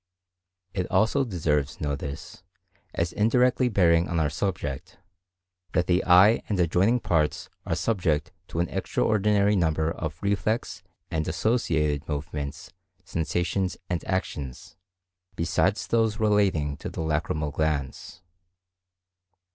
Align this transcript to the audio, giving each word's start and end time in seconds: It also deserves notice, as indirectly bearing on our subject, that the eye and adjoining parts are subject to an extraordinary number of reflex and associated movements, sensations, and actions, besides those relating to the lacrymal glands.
It 0.73 0.89
also 0.89 1.23
deserves 1.23 1.79
notice, 1.79 2.41
as 2.95 3.13
indirectly 3.13 3.69
bearing 3.69 4.07
on 4.09 4.19
our 4.19 4.31
subject, 4.31 4.97
that 5.73 5.85
the 5.85 6.03
eye 6.05 6.41
and 6.49 6.59
adjoining 6.59 6.99
parts 6.99 7.49
are 7.67 7.75
subject 7.75 8.31
to 8.47 8.59
an 8.61 8.69
extraordinary 8.69 9.55
number 9.55 9.91
of 9.91 10.19
reflex 10.23 10.81
and 11.11 11.27
associated 11.27 12.09
movements, 12.09 12.73
sensations, 13.05 13.77
and 13.91 14.03
actions, 14.05 14.75
besides 15.35 15.85
those 15.85 16.19
relating 16.19 16.77
to 16.77 16.89
the 16.89 17.01
lacrymal 17.01 17.51
glands. 17.53 18.23